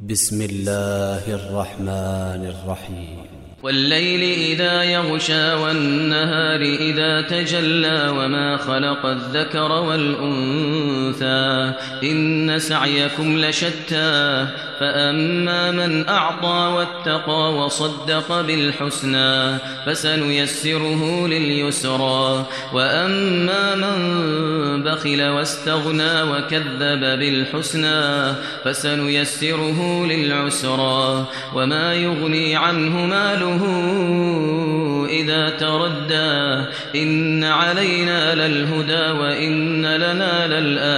[0.00, 3.18] بسم الله الرحمن الرحيم.
[3.62, 10.97] والليل إذا يغشى والنهار إذا تجلى وما خلق الذكر والأنثى
[12.02, 14.46] إن سعيكم لشتى
[14.80, 28.34] فأما من أعطى واتقى وصدق بالحسنى فسنيسره لليسرى وأما من بخل واستغنى وكذب بالحسنى
[28.64, 33.64] فسنيسره للعسرى وما يغني عنه ماله
[35.10, 36.64] إذا تردى
[37.02, 40.97] إن علينا للهدى وإن لنا للآخرة.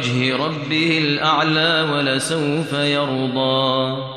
[0.00, 4.10] وجه ربه الأعلى ولسوف يرضى.